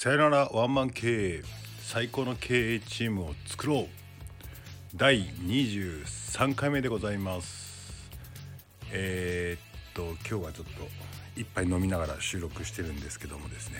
[0.00, 1.42] さよならワンマン経営
[1.82, 3.86] 最高の経営チームを作ろう。
[4.94, 8.08] 第23回目でございます。
[8.92, 10.88] えー、っと今日はちょっと
[11.34, 13.78] 一杯飲みながら収録してるんですけどもですね。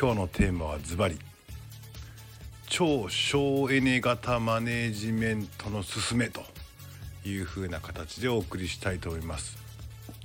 [0.00, 1.18] 今日のテーマはズバリ
[2.68, 6.44] 超省エネ型マネジメントの勧めと
[7.24, 9.58] いう風な形でお送りしたいと思います。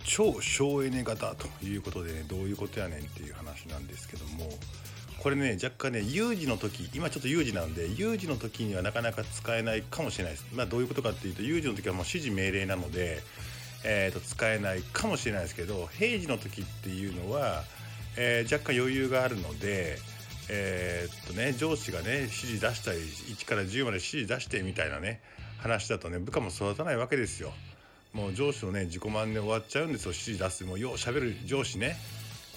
[0.03, 4.47] 超省エネ型ということでねどういうことやねんっていう話なんですけども
[5.21, 10.47] これね若干ね有事の時今ちょっと有事なんで有事の時にはなかなか使えないかもしれないです。
[10.51, 13.19] まあどういうことかっていうと有事の時はもう指示命令なので、
[13.85, 17.63] えー、と使えないかもしれないですけど平時の時っていうのは、
[18.17, 19.99] えー、若干余裕があるので
[20.49, 25.21] えー、っとね上司がね指示出したり1から10まで指示出してみたいなね
[25.59, 27.53] 話だとね部下も育たないわけですよ。
[28.13, 30.11] もう上司のね自己満で終わっちゃうんですよ。
[30.11, 31.95] 指示出すもうようしゃべる上司ね。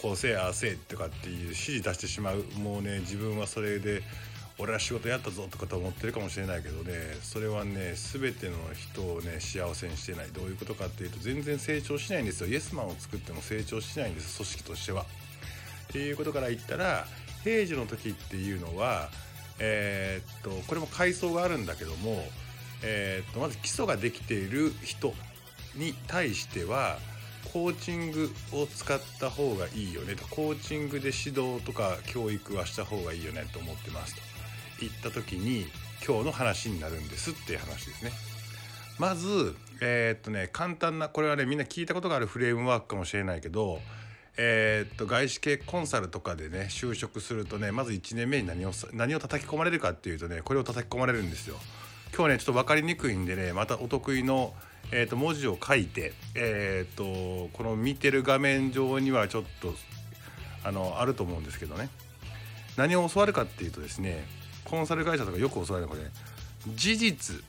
[0.05, 2.45] こうせえああせえとかっていう指示出してしまう。
[2.59, 4.03] もうね自分はそれで
[4.59, 10.27] 俺は仕事やったぞとかと思ってるかもしれないけどねそれはね全ての人をね幸せにしてない。
[10.27, 12.49] どういうことかっていうと全然成長しないんですよ。
[12.49, 15.05] イエスマンを作っても成長しないんです組織としては。
[15.05, 15.07] っ
[15.89, 17.07] ていうことから言ったら
[17.43, 19.09] 平時の時っていうのは
[19.59, 22.23] えー、っとこれも階層があるんだけども、
[22.83, 25.15] えー、っとまず基礎ができている人
[25.75, 26.99] に対しては
[27.55, 34.23] コーチングを使った方がいいよねとコーチングで指導とか教育はした方がいいよねと思ってますと
[34.81, 35.67] 言った時に
[36.05, 38.11] 今日の話になるんですっていう話ですね。
[38.99, 43.79] まずえー、っとね簡単なこれはねみんな聞いたことがあるフレームワークかもしれないけど
[44.37, 51.55] えー、っと外資系コンサルとかでね就職するとねまず1年目に何を何を叩き込まれるかっていうとねこれを叩き込まれるんですよ。
[52.17, 54.55] 今日ねちょっと分かりにくいんでねまたお得意の
[54.97, 59.75] えー、と文字を書いて、えー、とこの見てる画面上にはちょっと
[60.63, 61.89] あのあると思うんですけどね
[62.77, 64.25] 何を教わるかっていうとですね
[64.65, 66.09] コンサル会社とかよく教わるのはこれ
[66.77, 67.43] 事実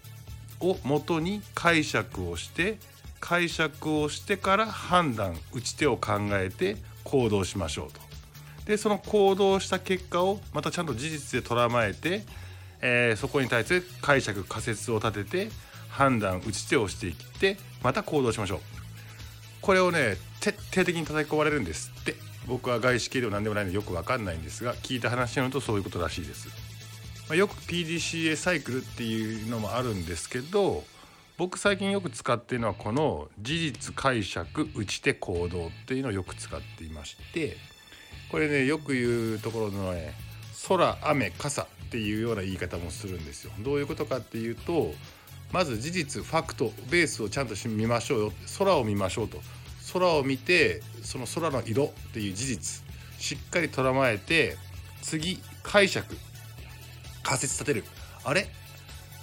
[0.59, 2.80] をもとに解釈をして
[3.19, 8.02] 解釈をしてから判断打ち手を考えて行動しましょうと。
[8.66, 12.24] でその行動した結果をまたちゃんと事実で捉まえて、
[12.81, 15.52] えー、そこに対して解釈仮説を立てて
[15.95, 18.59] 判断打ち手をしていってまた行動しましょう。
[19.61, 22.35] これをね徹底的に叩き込まれるんですって。
[22.47, 26.47] 僕は外資系でも何でもないのでよく分かんないんですが聞いた話によるとそういうことらしいです、
[27.28, 30.83] まあ、よく PDCA サイクルっていうのもあるんですけど
[31.38, 37.57] 僕最近よく使っているのはこの事実解釈打ち手行動っていうのをよく使っていまして
[38.31, 40.13] これねよく言うところのね
[40.67, 43.51] 空雨傘っていうような言い方もするんですよ。
[43.59, 44.94] どういうことかっていうと
[45.51, 48.33] まず事実ファクトベースをちゃんと見ましょうよ。
[48.57, 49.39] 空を見ましょうと。
[49.94, 52.83] 空を見てその空の色っていう事実。
[53.17, 54.57] しっかり捉まえて
[55.01, 56.17] 次解釈。
[57.23, 57.83] 仮説立てる。
[58.23, 58.47] あれ？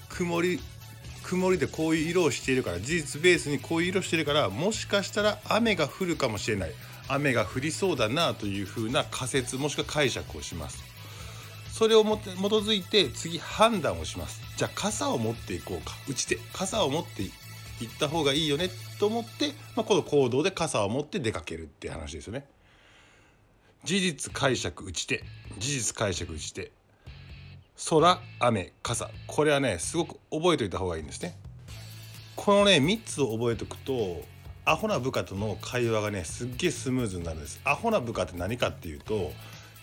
[0.09, 0.61] 曇り
[1.23, 6.73] 曇りでこういう色をしているから事実ベースにこういう色してるからもしかしたら雨が降るかもしれない。
[7.09, 10.83] 雨が降りそうだなというふうな仮説もしくは解釈をします。
[11.73, 14.43] それをもって基づいて次判断をします。
[14.59, 15.95] じゃあ傘を持っていこうか。
[16.07, 17.31] 打ち手傘を持っていっ
[17.99, 18.69] た方がいいよね。
[19.01, 22.45] と思って、まあ、この行動で傘を持って出かけるって話ですよね。
[23.85, 25.25] 事実解釈打ち手。
[25.59, 26.71] 事実解釈打ち手。
[27.89, 29.11] 空雨傘。
[29.27, 31.39] これはねすごく覚えておいた方がいいんですね。
[32.37, 34.23] このね3つを覚えておくと
[34.67, 37.63] アホな部下との会話がねすっげえスムーズになるんです。
[37.65, 39.33] アホな部下って何かっていうと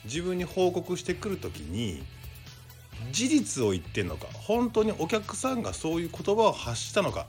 [0.06, 2.04] 自分に報告してくる時に
[3.12, 7.28] 事実を言ってんのか本当にお客さんがそういう言葉を発したのか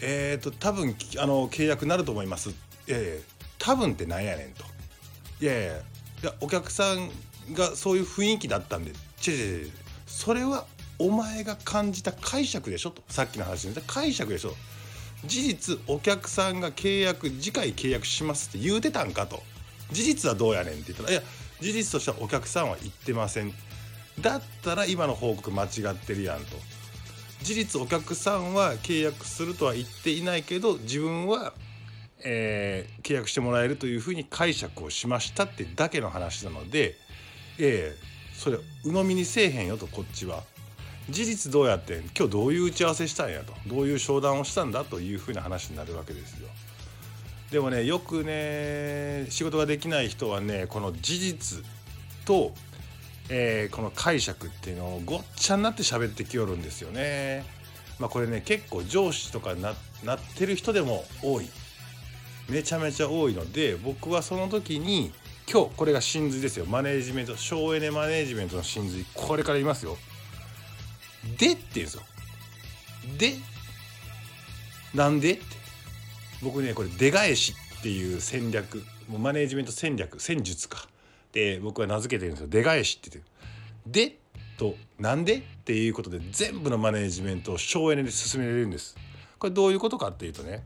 [0.00, 2.50] えっ、ー、と多分あの契約になると思います。
[2.50, 2.54] い
[2.86, 3.08] やいや
[3.58, 4.64] 多分ってなんやねんと。
[5.40, 5.76] いやいやい
[6.22, 7.10] やお客さん
[7.52, 8.92] がそういう雰囲気だったんで
[9.26, 9.72] 違う違う違う
[10.06, 10.66] それは
[10.98, 13.02] お前が感じた解釈でしょと。
[13.08, 14.54] さっきの話で解釈でしょ。
[15.26, 19.42] 事実お客さんが契約次回契約しますって言うてたんかと。
[19.92, 21.22] 事実はどうやねんって言ったらいや
[21.60, 23.52] 事実としてはお客さんは言ってません。
[24.20, 26.44] だったら今の報告間違ってるやんと。
[27.42, 31.54] 事実お客さんは契約するとは言っていないけど自分は、
[32.22, 36.96] えー、契約してもらえるというふうに解釈をしましたってだけの話なので
[37.58, 40.42] ええー、それ鵜呑みにせえへんよとこっちは。
[41.08, 43.52] 事実どうやって今日どういう打ち合わせしたんやと。
[43.66, 46.48] どういう商談をしたんだというふうな話になるわけですよ。
[47.50, 51.64] でもねよくね仕事ができない人はねこの事実
[52.24, 52.52] と、
[53.28, 57.44] えー、この解釈っていうのをごっちゃになって喋ってきよるんですよね。
[57.98, 59.74] まあこれね結構上司とかな
[60.04, 61.48] なってる人でも多い。
[62.48, 65.12] めちゃめちゃ多いので僕はその時に
[65.52, 66.66] 今日これが真髄ですよ。
[66.66, 69.98] マネージメント省エネマネージメントの真髄これから言いますよ。
[71.36, 72.02] でって言うんですよ。
[73.18, 73.34] で
[74.94, 75.59] なんでって。
[76.42, 80.88] 僕ねこれ出返しっていう戦略もうマネージメント戦略戦術か。
[81.32, 82.48] で僕は名付けてるんですよ。
[82.48, 84.18] 出返しって言ってで
[84.58, 88.96] となんでっていうことで全部のマネージメントを省エネで進められるんです。
[89.38, 90.62] これどういうことかっていうとね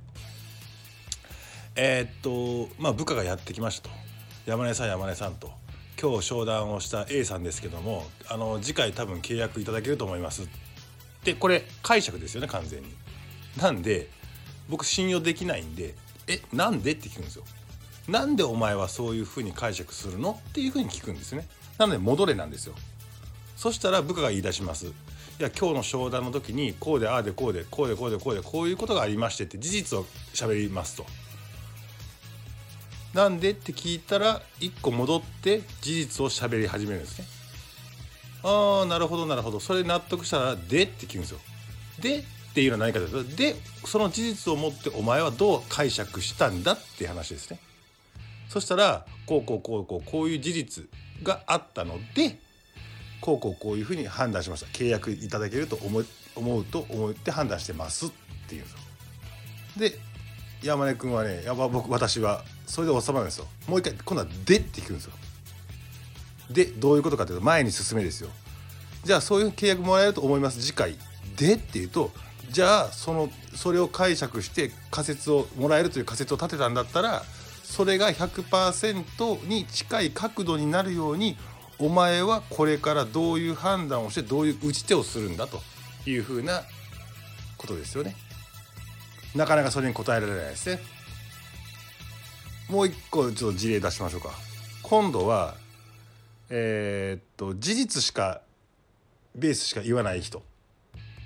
[1.76, 3.94] えー、っとまあ部下がやってきましたと。
[4.46, 5.52] 山根さん山根さんと。
[6.00, 10.48] 今日商談をした A さんですけどもあの次回多分契約いただけると思います。
[11.24, 12.88] でこれ解釈ですよね完全に。
[13.56, 14.10] なんで
[14.68, 15.94] 僕信用できないんで
[16.26, 17.44] えなんでって聞くんですよ。
[18.08, 21.46] なんでお前はそういうふうに解釈するのっていうふうに聞くんですね。
[21.78, 22.74] なので戻れなんですよ。
[23.56, 24.86] そしたら部下が言い出します。
[24.86, 31.06] いや今日の商談の時にこうでああでこうでこうでこうでこうでこういうことがありましてって事実を喋りますと。
[33.14, 37.26] なんでって聞いたら1個戻って事実を喋り始めるんですね。
[38.42, 39.60] ああなるほどなるほど。
[39.60, 41.38] それ納得したら「で」って聞くんですよ。
[42.00, 42.24] で
[42.54, 47.58] っていうのは何かというとでその事実をもってお前はどう解釈したんだっていう話ですね。
[48.48, 50.84] そしたらこうこうこうこうこういう事実
[51.24, 52.38] があったので
[53.20, 56.04] こうこうこういうふうに判断しました契約いただけると思
[56.36, 58.10] 思うと思って判断してますっ
[58.48, 58.62] ていう。
[58.62, 58.76] んです
[59.76, 59.98] で
[60.62, 63.48] 山根君はねやば僕私はそれで収まるんですよ。
[63.66, 65.12] もう一回今度は「で」って聞くんですよ。
[66.50, 68.30] でどういうことかというと前に進めですよ。
[69.02, 70.62] じゃあそういう契約もらえると思います。
[70.62, 70.96] 次回
[71.36, 72.12] 「で」っていうと
[72.54, 77.24] じゃあそのそれを解釈して仮説をもらえるという仮説を立てたんだったら
[77.64, 81.36] それが100%に近い角度になるように
[81.80, 85.62] お前はこれからどういう判断をしてどういう打ち手をするんだと
[86.08, 86.62] いうふうな
[87.58, 88.14] ことですよね。
[89.34, 90.78] なかなかそれに答えられないですね。
[92.70, 94.30] もう一個ちょっと事例出しましょうか。
[94.84, 95.56] 今度は
[96.50, 98.42] えー、っと事実しか
[99.34, 100.40] ベースしか言わない人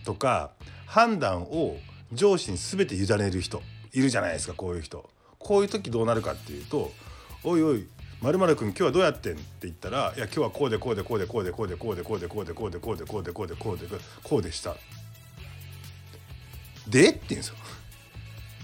[0.08, 0.52] とか
[0.86, 1.76] 判断を
[2.14, 3.60] 上司に全て委ねる人
[3.92, 5.06] いるじゃないですかこういう人。
[5.38, 6.92] こういう時どうなるかっていうと
[7.44, 7.86] 「おいおい
[8.22, 13.86] まる君今日はどうやってん?」って言ったら「いや今日はこうでこうでこうでこうでこうでこうでこうでこうでこうでこうでこうでこうでこうで
[14.22, 14.74] こうでした」
[16.88, 17.56] でって言うんですよ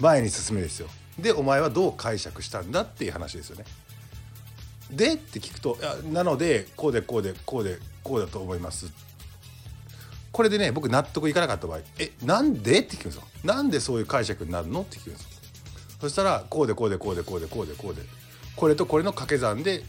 [0.00, 0.88] 前に進めですよ
[1.18, 3.64] でお前はどう解釈したんだっていう話ですよね
[4.90, 8.90] でって聞くと「いやなのでこうでこうでこうでこうだと思います」
[10.34, 14.80] これでね僕納得いかなかった場合「えなんで?」って聞くんですよなんでそういう解釈になるの？
[14.82, 15.28] って聞くんですよ
[16.00, 18.02] そしたらこうでこうでこうでこうでこうでこうで
[18.56, 19.84] これとこれの掛け算で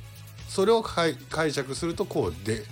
[0.47, 1.15] それを解
[1.51, 2.63] 釈するとこうで、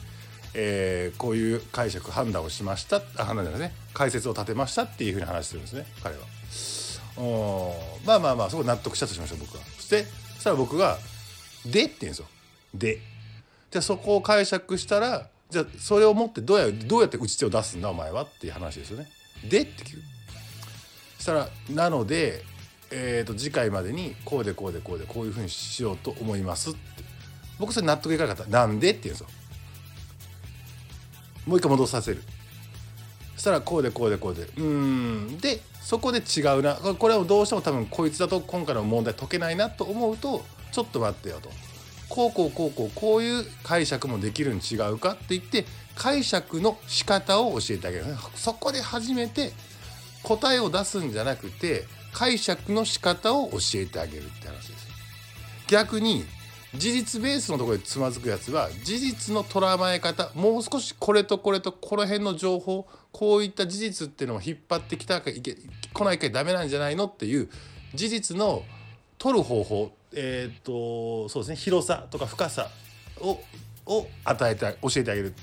[0.54, 6.22] えー、こういう解釈判断をしましたあ判断ですね解説を立てましたっていうふうに話するんですね彼は。
[7.18, 7.76] お
[8.06, 9.64] まあまあまあそこ納得したとしましょう僕は。
[9.78, 10.06] そして
[10.36, 11.00] そしたら僕が
[11.66, 12.28] 「で」って言うんですよ。
[12.76, 13.02] で。
[13.72, 19.08] じゃそこを解釈したらじゃあそれを持ってどうやどうやって打ち手を出すんだお前はっていう話ですよね。
[19.48, 20.02] でって聞く。
[21.20, 22.44] したら「なので
[22.96, 26.80] えー、と次回までにこうでこうでこうでこういうふうにしようと思いますって。
[27.60, 28.52] 僕それ納得いかなかった。
[28.52, 29.28] なんでって言うんですよ。
[31.48, 32.22] もう一回戻させる。
[33.36, 34.48] そしたらこうでこうでこうで。
[34.58, 35.38] うん。
[35.40, 36.76] でそこで違うな。
[36.76, 41.50] これはどうしても多分こいつだと今回の問題解けないなと思うとちょっと待ってよと。
[42.14, 45.66] こうこうこうこうこういう解釈もできるに違うかって言って
[45.96, 48.06] 解釈の仕方を教えてあげる。
[48.36, 49.52] そこで初めて
[50.22, 54.88] 答えを出すんじゃなくて解釈の仕方を教えてあげるって話です。
[55.68, 56.24] 逆に
[56.76, 65.56] 事実ベースのところでつまずくやつは事実の捉え方もう少しこれとこれとこの辺の情報こういった事実っていうのを引っ張ってきたかいけ
[65.92, 67.50] 来ないかダメなんじゃないのっていう
[67.96, 68.64] 事実の
[69.18, 72.70] 取る方法えっ、とそうですね広さとか深さ
[73.20, 73.40] を
[73.86, 75.34] を与えて教えてあげる。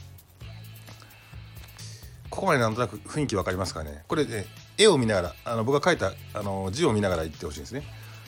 [2.31, 4.05] ここまでなんとなく雰囲気分かりますかね。
[4.07, 4.47] これね
[4.79, 7.83] 絵を見ながらあの僕が書いたあの字を見ながら言ってほしいんですね。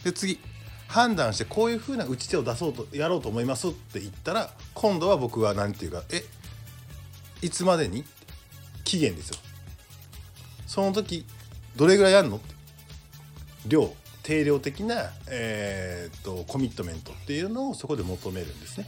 [0.05, 0.39] で次。
[0.93, 6.23] 判断してこういうふうな打ち手を出そうとやろうと思いますって言ったら今度は僕は何て言うかえ
[7.41, 8.05] いつまでに
[8.85, 9.37] 期限ですよ。
[10.67, 11.25] その時
[11.77, 12.41] どれぐらいやるの
[13.67, 13.95] 量。
[14.23, 18.87] 定量的な、えー、っとコミットメントっていうのをそこで求めるんですね。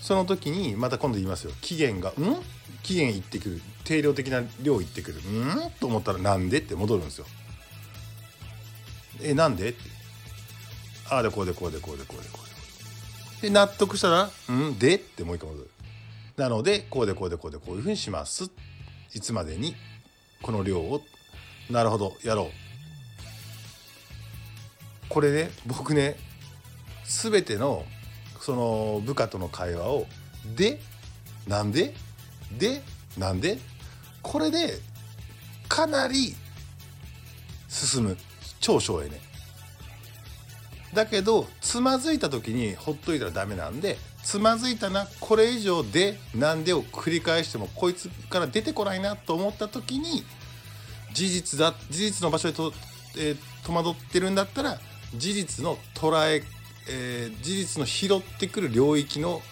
[0.00, 1.52] その時にまた今度言いますよ。
[1.60, 2.36] 期限が「ん？
[2.82, 3.60] 期限いってくる。
[3.84, 5.18] 定量的な量いってくる。
[5.20, 5.70] ん？
[5.80, 7.26] と思ったらなんでって戻るんですよ。
[9.20, 9.78] えなんでって。
[11.10, 13.48] ああでこうでこうでこうでこうでこうで。
[13.48, 14.78] で納得したらん？
[14.78, 15.70] でってもう一回戻る。
[16.36, 18.50] なのでこうでこうでこうでこういうふうにします。
[19.14, 19.74] いつまでに
[20.42, 21.02] この量を
[21.70, 22.67] なるほどやろう。
[25.08, 26.16] これね僕ね
[27.04, 27.84] 全ての
[28.40, 30.06] その部下との会話を
[30.56, 30.80] 「で
[31.46, 31.94] なんで
[32.56, 32.82] で
[33.16, 33.58] なんで?」
[34.22, 34.80] これで
[35.68, 36.36] かなり
[37.68, 38.16] 進む
[38.60, 39.20] 超省エネ
[40.92, 50.24] だけどつまずいた時にほっといたらダメなんでつまずいたなこれ以上でなんでを繰り返してもこいつから出てこないなと思った時に
[51.12, 52.72] 事実だ事実の場所でと、
[53.16, 54.78] えー、戸惑ってるんだったら
[55.14, 56.42] 事実の捉え
[56.90, 59.42] えー、事実の拾ってくる領域の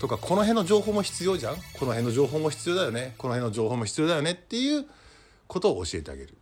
[0.00, 1.56] とかこの辺の情報も必要じゃん？
[1.56, 3.14] この辺の情報も必要だよね？
[3.18, 4.86] この辺の情報も必要だよねっていう
[5.46, 6.34] ことを教えてあげる。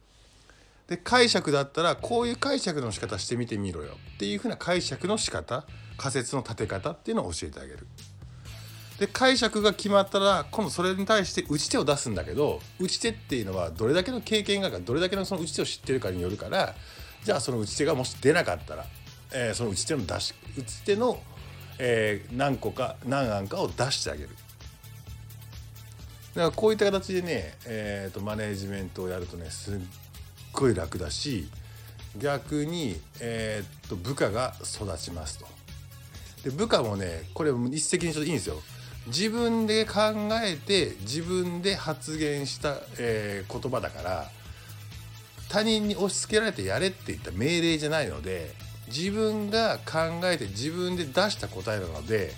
[0.86, 7.86] で解釈だったらこういう解釈の仕方してみてみろよっていうふうな解釈の仕方仮説の立て方っていうのを教えてあげる。
[8.98, 16.74] で解釈が決まったら今度それに対して打ち手を出すんだけど打ち手っていうのはどれだけの経験があるかどれだけのその打ち手を知ってるかによるから
[17.24, 18.86] じゃあその打ち手がもし出なかったら、
[19.32, 21.20] えー、その打ち手の出し打ち手の、
[21.78, 24.30] えー、何個か何案かを出してあげる。
[26.34, 29.78] だからこういった形でね、えーと、マネジメントをやるとねすっ
[30.52, 31.48] ごい楽だし
[32.16, 35.46] 逆に、えーと、部下が育ちますと。
[36.44, 38.56] で部下もねこれ一石にちょっといいんですよ。
[39.08, 40.12] 自分で考
[40.44, 44.30] えて自分で発言した、えー、言葉だから
[45.48, 48.50] 他人に押し付けられてやれって言った命令じゃないので
[48.88, 52.32] 自分が考えて自分で出した答えなので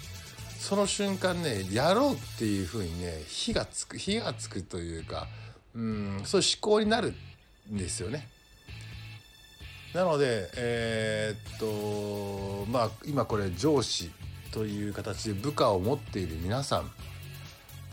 [0.58, 5.26] その瞬間ねやろうっていうふうにね火がつく火がつくというか
[5.74, 7.14] うんそういう思考になる
[7.72, 8.28] んですよね。
[9.94, 14.10] なのでえー、っとまあ今これ上司
[14.52, 16.90] という形で部下を持っている皆さん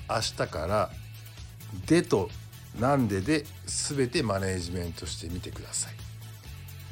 [0.10, 0.90] 明日から
[1.88, 2.30] 「で」と
[2.80, 5.94] 「なんで」で全てマネジメントしてみてください。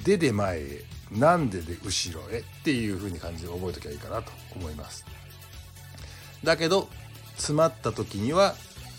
[0.04, 5.06] でで前へなんでで後ろへっていう風に感じで覚えときゃいいかなと思います。
[6.44, 6.90] だけど
[7.36, 8.56] 詰まった時には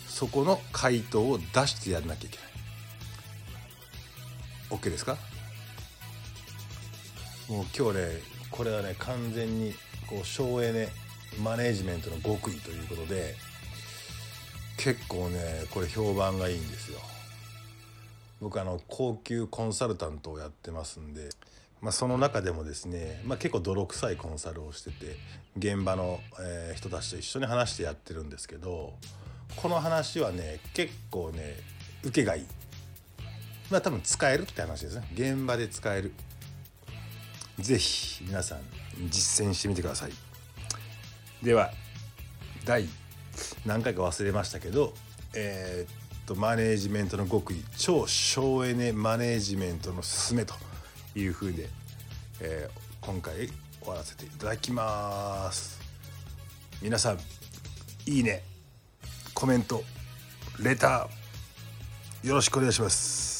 [0.07, 2.47] そこの回答を出してやらなきゃいけない。
[4.79, 5.17] OK ですか？
[7.47, 9.73] もう今日ねこれはね完全に
[10.09, 10.89] こう省エネ
[11.41, 13.35] マネジメントの極意ということで
[14.77, 16.99] 結構ねこれ評判がいいんですよ。
[18.39, 21.29] 僕あの高級コンサルタントをやってますんで、
[21.81, 25.17] まあ、その中でもですね、まあ、結構泥臭いコンサルをしてて
[25.57, 28.93] 現場の、え、人たちと一緒に話してやってるんですけど
[29.55, 31.55] この話はね結構ね
[32.03, 32.45] 受けがいい。
[33.71, 35.07] まあ多分使えるって話ですね。
[35.13, 36.13] 現場で使える。
[37.59, 38.59] 是非皆さん
[39.09, 40.11] 実践してみてください。
[41.43, 41.71] では
[42.65, 43.06] 第1
[43.65, 44.93] 何回か忘れましたけど
[45.35, 45.91] えー、
[46.23, 50.53] っとマネージメントの極意超省エネマネージメントのすすめと
[51.15, 51.69] いうふうで、
[52.41, 53.47] えー、今回
[53.81, 55.79] 終わらせていただきます。
[56.81, 57.19] 皆さん
[58.05, 58.43] いいね
[59.33, 59.83] コメント
[60.59, 63.36] レターよろしくお願いします。